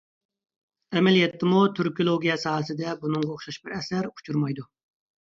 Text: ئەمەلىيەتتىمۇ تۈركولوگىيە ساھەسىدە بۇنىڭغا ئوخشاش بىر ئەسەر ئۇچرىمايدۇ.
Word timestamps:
ئەمەلىيەتتىمۇ 0.97 1.61
تۈركولوگىيە 1.81 2.39
ساھەسىدە 2.47 2.99
بۇنىڭغا 3.05 3.35
ئوخشاش 3.39 3.63
بىر 3.65 3.81
ئەسەر 3.81 4.13
ئۇچرىمايدۇ. 4.17 4.71